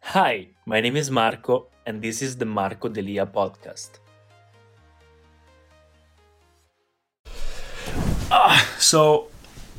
[0.00, 3.98] Hi, my name is Marco, and this is the Marco Delia podcast.
[8.30, 9.28] Uh, so,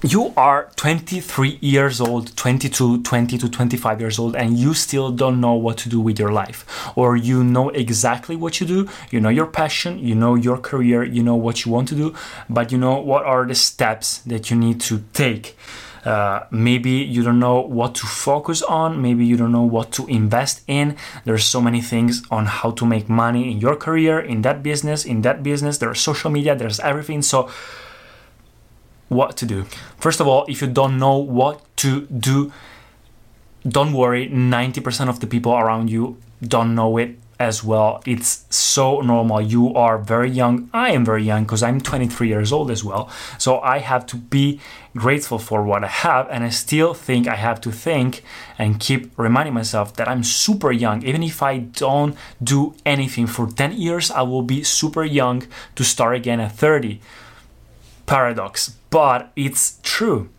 [0.04, 5.42] you are 23 years old 22 20 to 25 years old and you still don't
[5.42, 9.20] know what to do with your life or you know exactly what you do you
[9.20, 12.16] know your passion you know your career you know what you want to do
[12.50, 15.58] but you know what are the steps that you need to take
[16.06, 19.02] uh, maybe you don't know what to focus on.
[19.02, 20.96] Maybe you don't know what to invest in.
[21.26, 25.06] There's so many things on how to make money in your career in that business
[25.06, 25.78] in that business.
[25.78, 26.56] There's social media.
[26.56, 27.22] There's everything.
[27.22, 27.50] So
[29.10, 29.66] what to do.
[29.98, 32.54] First of all, if you don't know what to do,
[33.68, 38.04] don't worry, 90% of the people around you don't know it as well.
[38.06, 39.42] It's so normal.
[39.42, 40.70] You are very young.
[40.74, 43.10] I am very young because I'm 23 years old as well.
[43.38, 44.60] So I have to be
[44.96, 46.28] grateful for what I have.
[46.30, 48.24] And I still think I have to think
[48.58, 51.02] and keep reminding myself that I'm super young.
[51.04, 55.84] Even if I don't do anything for 10 years, I will be super young to
[55.86, 57.00] start again at 30
[58.06, 60.30] paradox, but it's true.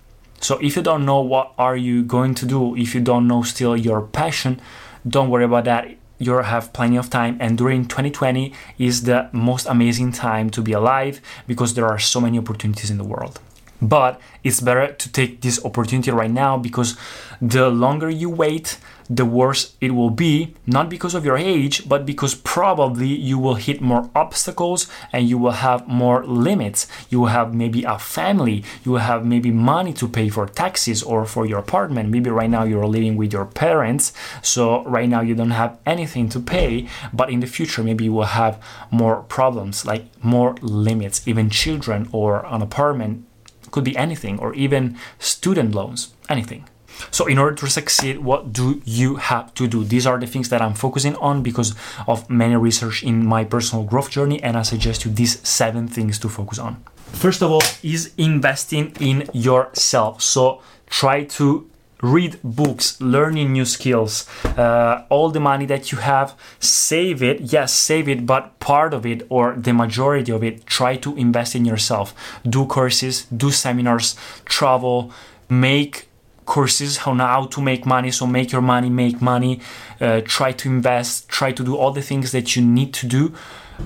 [0.40, 3.42] So if you don't know what are you going to do, if you don't know
[3.42, 4.60] still your passion,
[5.06, 5.88] don't worry about that.
[6.22, 10.72] You have plenty of time, and during 2020 is the most amazing time to be
[10.72, 13.40] alive because there are so many opportunities in the world.
[13.82, 16.96] But it's better to take this opportunity right now because
[17.40, 22.06] the longer you wait, the worse it will be, not because of your age, but
[22.06, 26.86] because probably you will hit more obstacles and you will have more limits.
[27.08, 31.02] You will have maybe a family, you will have maybe money to pay for taxes
[31.02, 32.10] or for your apartment.
[32.10, 34.12] Maybe right now you're living with your parents,
[34.42, 38.12] so right now you don't have anything to pay, but in the future maybe you
[38.12, 38.62] will have
[38.92, 43.26] more problems, like more limits, even children or an apartment
[43.70, 46.68] could be anything, or even student loans, anything.
[47.10, 49.84] So, in order to succeed, what do you have to do?
[49.84, 51.74] These are the things that I'm focusing on because
[52.06, 56.18] of many research in my personal growth journey, and I suggest you these seven things
[56.18, 56.84] to focus on.
[57.12, 60.20] First of all, is investing in yourself.
[60.20, 61.69] So, try to
[62.02, 67.52] read books, learning new skills, uh, all the money that you have, save it.
[67.52, 71.54] Yes, save it, but part of it or the majority of it, try to invest
[71.54, 72.14] in yourself.
[72.48, 75.12] Do courses, do seminars, travel,
[75.48, 76.08] make
[76.46, 78.10] courses on how to make money.
[78.10, 79.60] So make your money make money.
[80.00, 83.32] Uh, try to invest try to do all the things that you need to do.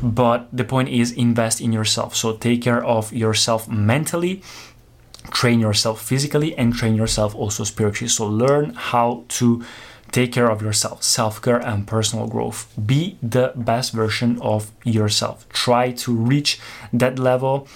[0.03, 2.17] But the point is invest in yourself.
[2.17, 4.43] So take care of yourself mentally
[5.31, 8.09] train yourself physically and train yourself also spiritually.
[8.09, 9.65] So learn how to
[10.13, 12.73] take care of yourself self-care and personal growth.
[12.87, 15.49] Be the best version of yourself.
[15.49, 16.61] Try to reach
[16.93, 17.67] that level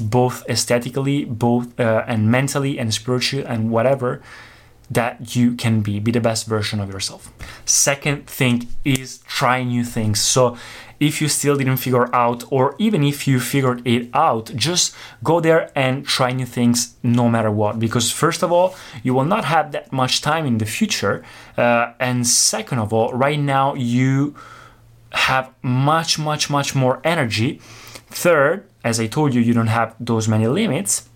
[0.00, 4.22] both aesthetically, both uh, and mentally and spiritually and whatever
[4.90, 6.00] that you can be.
[6.00, 7.30] Be the best version of yourself.
[7.66, 10.20] Second thing is try new things.
[10.20, 10.56] So
[11.02, 15.40] if you still didn't figure out or even if you figured it out just go
[15.40, 17.78] there and try new things no matter what.
[17.78, 21.24] Because first of all you will not have that much time in the future.
[21.56, 24.34] Uh, and second of all right now you
[25.28, 27.60] have much much much more energy.
[28.24, 31.08] Third as I told you, you don't have those many limits.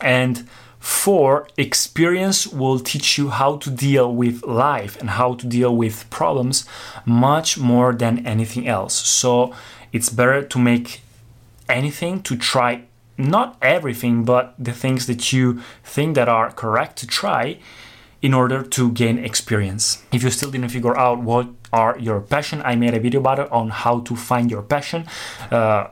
[0.00, 0.48] And
[0.78, 6.08] four, experience will teach you how to deal with life and how to deal with
[6.10, 6.64] problems
[7.04, 8.94] much more than anything else.
[8.94, 9.52] So
[9.92, 11.00] it's better to make
[11.68, 12.82] anything to try
[13.16, 17.58] not everything but the things that you think that are correct to try
[18.22, 20.02] in order to gain experience.
[20.12, 23.38] If you still didn't figure out what are your passion, I made a video about
[23.38, 25.06] it on how to find your passion.
[25.50, 25.88] Uh,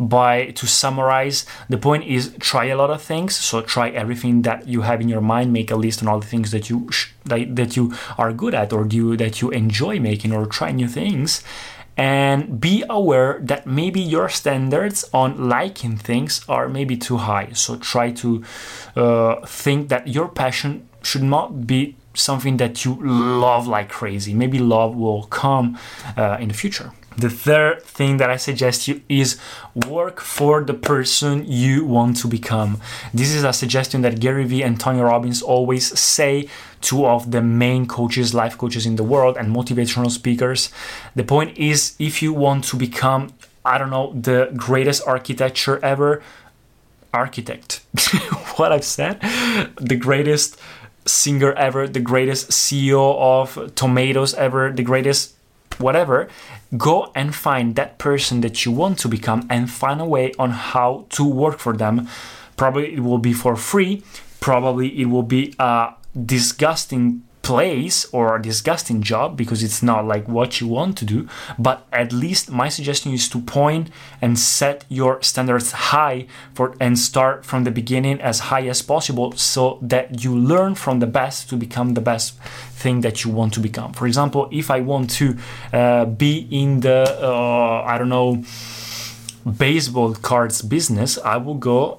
[0.00, 3.36] by to summarize the point is try a lot of things.
[3.36, 6.26] So try everything that you have in your mind make a list on all the
[6.26, 10.00] things that you sh- that, that you are good at or do that you enjoy
[10.00, 11.44] making or try new things.
[11.96, 17.50] And be aware that maybe your standards on liking things are maybe too high.
[17.52, 18.42] So try to
[18.96, 24.32] uh, think that your passion should not be something that you love like crazy.
[24.32, 25.78] Maybe love will come
[26.16, 29.38] uh, in the future the third thing that I suggest you is
[29.74, 32.80] work for the person you want to become.
[33.12, 36.48] This is a suggestion that Gary Vee and Tony Robbins always say,
[36.80, 40.70] two of the main coaches, life coaches in the world, and motivational speakers.
[41.14, 43.32] The point is, if you want to become,
[43.64, 46.22] I don't know, the greatest architecture ever,
[47.12, 47.82] architect,
[48.56, 49.20] what I've said,
[49.76, 50.58] the greatest
[51.06, 55.34] singer ever, the greatest CEO of tomatoes ever, the greatest
[55.80, 56.28] whatever,
[56.76, 60.50] go and find that person that you want to become and find a way on
[60.50, 62.08] how to work for them.
[62.56, 64.02] Probably it will be for free,
[64.40, 65.94] probably it will be a
[66.26, 71.28] disgusting place or a disgusting job because it's not like what you want to do
[71.58, 73.90] but at least my suggestion is to point
[74.22, 76.18] and set your standards high
[76.54, 81.00] for and start from the beginning as high as possible so that you learn from
[81.00, 82.38] the best to become the best
[82.82, 83.92] thing that you want to become.
[83.94, 85.26] For example if i want to
[85.72, 87.00] uh, be in the
[87.30, 88.44] uh, i don't know
[89.66, 91.98] baseball cards business i will go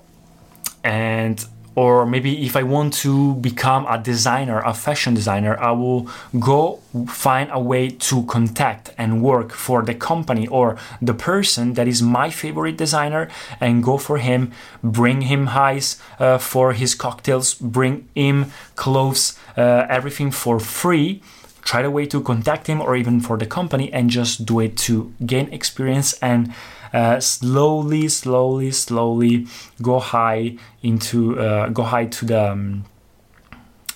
[0.83, 1.45] and
[1.75, 6.09] or maybe if I want to become a designer, a fashion designer, I will
[6.39, 11.87] go find a way to contact and work for the company or the person that
[11.87, 13.29] is my favorite designer
[13.61, 14.51] and go for him,
[14.83, 21.21] bring him highs uh, for his cocktails, bring him clothes, uh, everything for free
[21.63, 24.75] try a way to contact him or even for the company and just do it
[24.75, 26.51] to gain experience and
[26.93, 29.47] uh, slowly, slowly, slowly
[29.81, 32.85] go high into uh, go high to the um,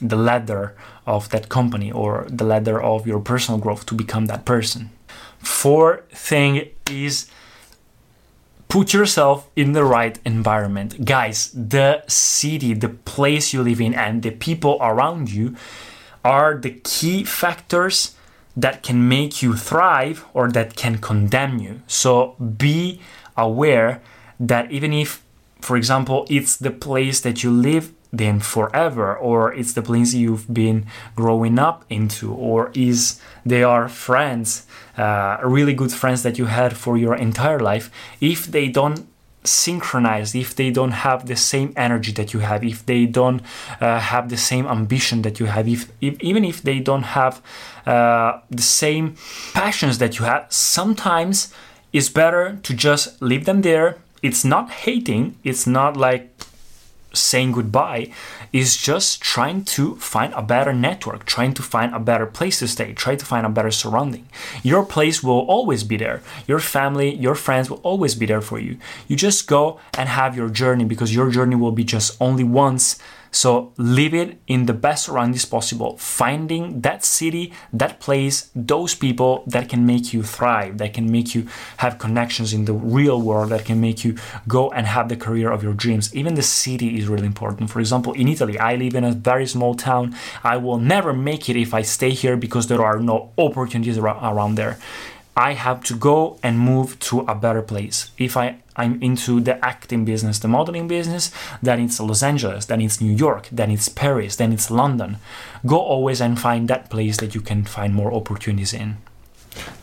[0.02, 0.76] the ladder
[1.06, 4.90] of that company or the ladder of your personal growth to become that person.
[5.40, 7.28] Fourth thing is
[8.68, 11.06] put yourself in the right environment.
[11.06, 15.56] Guys, the city, the place you live in, and the people around you
[16.24, 18.16] are the key factors
[18.56, 21.82] that can make you thrive or that can condemn you.
[21.88, 23.02] So be
[23.36, 24.02] aware
[24.40, 25.24] that even if,
[25.62, 30.54] for example, it's the place that you live then forever or it's the place you've
[30.54, 30.86] been
[31.16, 34.66] growing up into or is they are friends
[34.98, 37.92] uh, really good friends that you had for your entire life
[38.22, 39.08] if they don't
[39.46, 43.42] synchronized if they don't have the same energy that you have if they don't
[43.80, 47.42] uh, have the same ambition that you have if, if even if they don't have
[47.86, 49.16] uh, the same
[49.54, 51.54] passions that you have sometimes
[51.96, 54.00] it's better to just leave them there.
[54.22, 55.38] It's not hating.
[55.46, 56.35] It's not like
[57.16, 58.12] saying goodbye
[58.54, 62.68] is just trying to find a better network, trying to find a better place to
[62.68, 64.28] stay, try to find a better surrounding.
[64.64, 66.22] Your place will always be there.
[66.48, 68.78] Your family, your friends will always be there for you.
[69.08, 73.00] You just go and have your journey because your journey will be just only once
[73.36, 79.44] so live it in the best surroundings possible, finding that city, that place, those people
[79.46, 81.46] that can make you thrive, that can make you
[81.78, 84.18] have connections in the real world, that can make you
[84.48, 86.16] go and have the career of your dreams.
[86.16, 87.70] Even the city is really important.
[87.70, 90.16] For example, in Italy, I live in a very small town.
[90.42, 94.56] I will never make it if I stay here because there are no opportunities around
[94.56, 94.78] there.
[95.36, 98.12] I have to go and move to a better place.
[98.18, 102.80] If I, I'm into the acting business, the modeling business, then it's Los Angeles, then
[102.80, 105.18] it's New York, then it's Paris, then it's London.
[105.66, 108.98] Go always and find that place that you can find more opportunities in.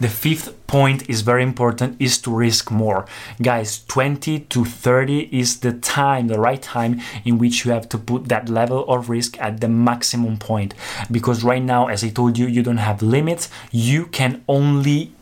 [0.01, 3.07] The fifth point is very important is to risk more.
[3.41, 7.99] Guys, 20 to 30 is the time, the right time in which you have to
[7.99, 10.75] put that level of risk at the maximum point.
[11.11, 13.49] Because right now, as I told you, you don't have limits.
[13.71, 15.13] You can only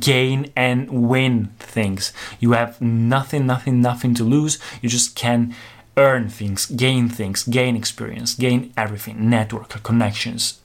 [0.00, 2.12] gain and win things.
[2.40, 4.58] You have nothing, nothing, nothing to lose.
[4.82, 5.54] You just can
[5.96, 10.60] earn things, gain things, gain experience, gain everything, network, connections,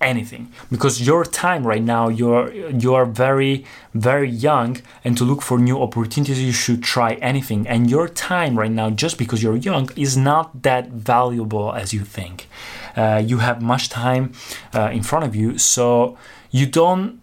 [0.00, 0.52] anything.
[0.70, 5.58] Because your time right now, you're you are very, very young, and to look for
[5.58, 7.66] new opportunities, you should try anything.
[7.66, 12.04] And your time right now, just because you're young, is not that valuable as you
[12.04, 12.48] think.
[12.96, 14.32] Uh, you have much time
[14.74, 16.18] uh, in front of you, so
[16.50, 17.20] you don't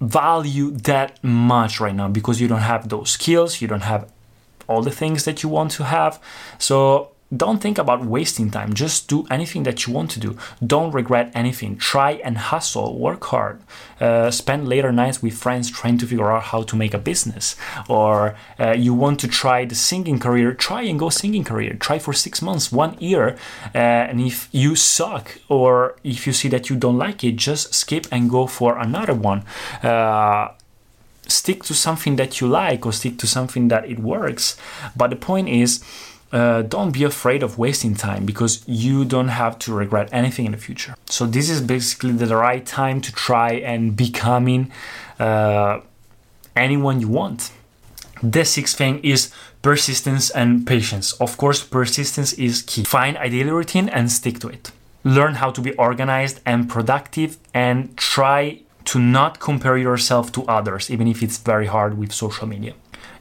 [0.00, 4.10] value that much right now because you don't have those skills, you don't have
[4.68, 6.20] all the things that you want to have.
[6.58, 8.72] So don't think about wasting time.
[8.72, 10.36] Just do anything that you want to do.
[10.64, 11.76] Don't regret anything.
[11.76, 13.60] Try and hustle, work hard,
[14.00, 17.56] uh, spend later nights with friends trying to figure out how to make a business.
[17.88, 21.74] Or uh, you want to try the singing career, try and go singing career.
[21.74, 23.36] Try for six months, one year.
[23.74, 27.74] Uh, and if you suck or if you see that you don't like it, just
[27.74, 29.44] skip and go for another one
[29.82, 30.48] uh,
[31.26, 34.56] stick to something that you like or stick to something that it works.
[34.96, 35.84] But the point is,
[36.32, 40.52] uh, don't be afraid of wasting time because you don't have to regret anything in
[40.52, 40.94] the future.
[41.06, 44.70] So this is basically the right time to try and becoming
[45.18, 45.80] uh,
[46.54, 47.52] anyone you want.
[48.22, 49.32] The sixth thing is
[49.62, 51.12] persistence and patience.
[51.14, 52.84] Of course, persistence is key.
[52.84, 54.70] Find a daily routine and stick to it.
[55.04, 60.90] Learn how to be organized and productive and try to not compare yourself to others,
[60.90, 62.74] even if it's very hard with social media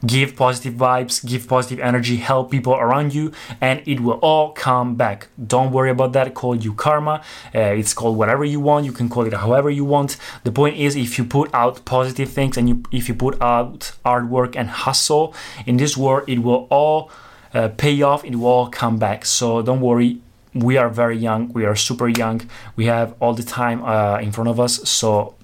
[0.05, 4.95] give positive vibes, give positive energy, help people around you, and it will all come
[4.95, 5.27] back.
[5.45, 6.33] Don't worry about that.
[6.33, 7.21] Call you karma.
[7.53, 8.85] Uh, it's called whatever you want.
[8.85, 10.17] You can call it however you want.
[10.43, 13.93] The point is, if you put out positive things and you, if you put out
[14.05, 15.33] hard work and hustle
[15.65, 17.11] in this world, it will all
[17.53, 18.23] uh, pay off.
[18.25, 19.25] It will all come back.
[19.25, 20.21] So don't worry.
[20.53, 21.53] We are very young.
[21.53, 22.41] We are super young.
[22.75, 24.89] We have all the time uh, in front of us.
[24.89, 25.36] So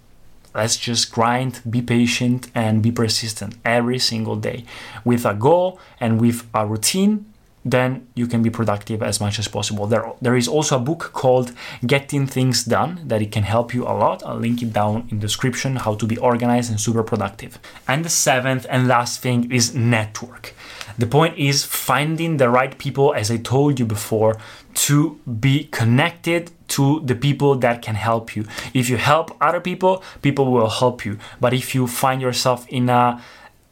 [0.54, 4.66] Let's just grind, be patient, and be persistent every single day
[5.04, 7.26] with a goal and with a routine.
[7.66, 9.88] Then you can be productive as much as possible.
[9.88, 11.54] There, there is also a book called
[11.86, 14.22] Getting Things Done that it can help you a lot.
[14.26, 17.58] I'll link it down in the description how to be organized and super productive.
[17.88, 20.54] And the seventh and last thing is network.
[20.98, 24.36] The point is finding the right people, as I told you before,
[24.76, 28.46] to be connected to the people that can help you.
[28.74, 31.18] If you help other people, people will help you.
[31.40, 33.22] But if you find yourself in a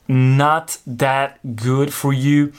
[0.08, 2.52] not that good for you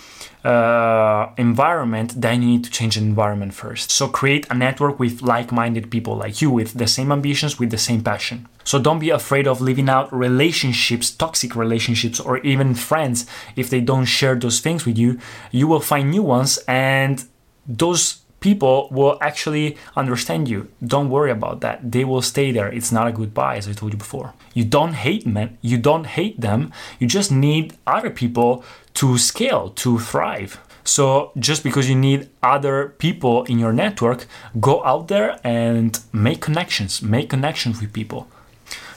[0.43, 3.91] uh, environment, then you need to change the environment first.
[3.91, 7.79] So create a network with like-minded people like you, with the same ambitions, with the
[7.79, 8.49] same passion.
[8.65, 13.81] So don't be afraid of leaving out relationships, toxic relationships, or even friends if they
[13.81, 15.19] don't share those things with you.
[15.51, 17.23] You will find new ones, and
[17.67, 20.69] those people will actually understand you.
[20.85, 21.91] Don't worry about that.
[21.91, 22.69] They will stay there.
[22.69, 24.35] It's not a goodbye, as I told you before.
[24.53, 25.57] You don't hate men.
[25.63, 26.73] You don't hate them.
[26.99, 30.61] You just need other people to scale, to thrive.
[30.85, 34.27] So just because you need other people in your network,
[34.61, 37.01] go out there and make connections.
[37.01, 38.29] Make connections with people.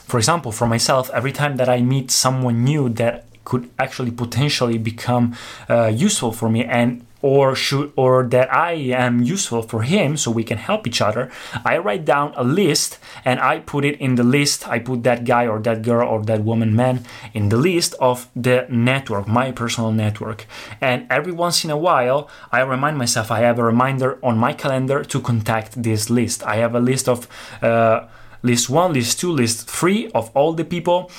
[0.06, 4.78] For example, for myself, every time that I meet someone new that could actually potentially
[4.78, 5.34] become
[5.70, 10.30] uh, useful for me and or should or that I am useful for him so
[10.30, 11.28] we can help each other,
[11.64, 14.68] I write down a list and I put it in the list.
[14.68, 17.04] I put that guy or that girl or that woman, man
[17.34, 20.46] in the list of the network, my personal network.
[20.80, 24.52] And every once in a while, I remind myself I have a reminder on my
[24.52, 26.44] calendar to contact this list.
[26.44, 27.26] I have a list of
[27.60, 28.06] uh,
[28.44, 31.10] list one, list two, list three of all the people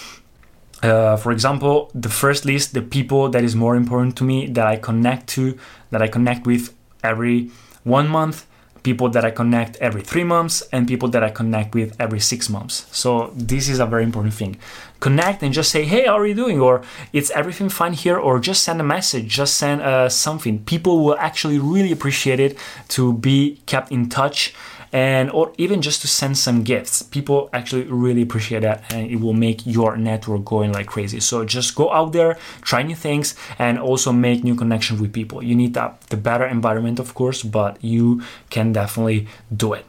[0.84, 4.68] uh, for example, the first list, the people that is more important to me that
[4.68, 5.58] I connect to,
[5.92, 7.52] that I connect with every
[7.84, 8.46] one month,
[8.84, 12.50] people that I connect every three months, and people that I connect with every six
[12.50, 12.86] months.
[12.92, 14.58] So this is a very important thing.
[15.00, 16.82] Connect and just say, "Hey, how are you doing?" or
[17.12, 20.60] "It's everything fine here," or just send a message, just send uh, something.
[20.74, 22.58] People will actually really appreciate it
[22.96, 24.54] to be kept in touch
[24.92, 29.18] and or even just to send some gifts people actually really appreciate that and it
[29.18, 31.20] will make your network going like crazy.
[31.20, 35.44] So just go out there try new things and also make new connections with people.
[35.44, 39.86] You need that, the better environment of course but you can definitely do it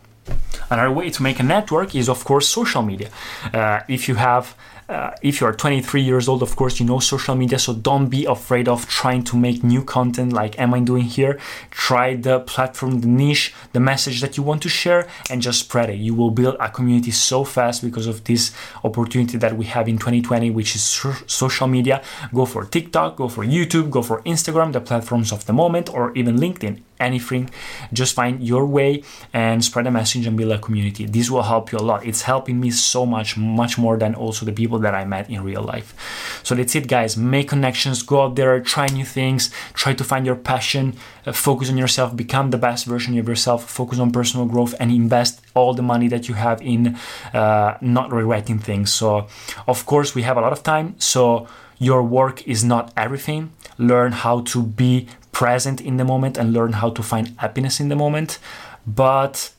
[0.71, 3.11] another way to make a network is of course social media
[3.55, 4.55] uh, if you have
[4.89, 8.25] uh, if you're 23 years old, of course, you know social media, so don't be
[8.25, 11.39] afraid of trying to make new content like am I doing here.
[11.71, 15.91] Try the platform, the niche, the message that you want to share, and just spread
[15.91, 15.97] it.
[15.97, 19.99] You will build a community so fast because of this opportunity that we have in
[19.99, 20.83] 2020, which is
[21.27, 22.03] social media.
[22.33, 26.17] Go for TikTok, go for YouTube, go for Instagram, the platforms of the moment, or
[26.17, 27.51] even LinkedIn anything
[27.93, 29.03] just find your way
[29.33, 31.07] and spread a message and build a community.
[31.07, 32.07] This will help you a lot.
[32.07, 35.43] It's helping me so much much more than also the people that i met in
[35.43, 35.95] real life.
[36.43, 37.17] So that's it guys.
[37.17, 40.95] Make connections go out there try new things try to find your passion
[41.27, 44.91] uh, focus on yourself become the best version of yourself focus on personal growth and
[44.91, 46.97] invest all the money that you have in
[47.35, 48.93] uh, not regretting things.
[48.93, 49.27] So
[49.67, 53.53] of course we have a lot of time so your work is not everything.
[53.79, 55.07] Learn how to be
[55.39, 58.41] present in the moment and learn how to find happiness in the moment.
[58.85, 59.53] But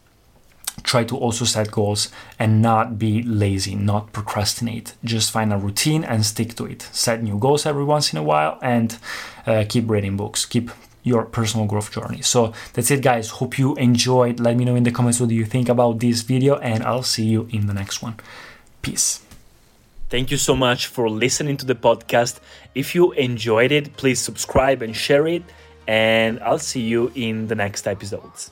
[0.83, 2.01] try to also set goals
[2.37, 4.87] and not be lazy, not procrastinate.
[5.05, 6.81] Just find a routine and stick to it.
[6.91, 8.97] Set new goals every once in a while and
[9.47, 10.45] uh, keep reading books.
[10.45, 10.69] Keep
[11.03, 12.21] your personal growth journey.
[12.21, 13.29] So that's it, guys.
[13.39, 14.41] Hope you enjoyed.
[14.41, 17.09] Let me know in the comments what do you think about this video, and I'll
[17.15, 18.15] see you in the next one.
[18.81, 19.21] Peace.
[20.09, 22.39] Thank you so much for listening to the podcast.
[22.75, 25.43] If you enjoyed it, please subscribe and share it,
[25.89, 28.51] and I'll see you in the next episodes.